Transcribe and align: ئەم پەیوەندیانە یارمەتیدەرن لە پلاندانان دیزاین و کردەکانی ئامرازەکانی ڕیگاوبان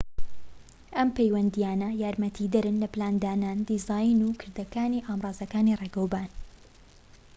ئەم 0.95 1.09
پەیوەندیانە 1.17 1.89
یارمەتیدەرن 2.01 2.75
لە 2.83 2.87
پلاندانان 2.93 3.57
دیزاین 3.69 4.19
و 4.23 4.37
کردەکانی 4.39 5.05
ئامرازەکانی 5.07 5.77
ڕیگاوبان 5.81 6.29